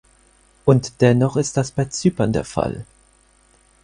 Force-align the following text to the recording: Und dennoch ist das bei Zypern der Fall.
Und 0.65 0.99
dennoch 1.01 1.37
ist 1.37 1.57
das 1.57 1.69
bei 1.69 1.85
Zypern 1.85 2.33
der 2.33 2.43
Fall. 2.43 2.87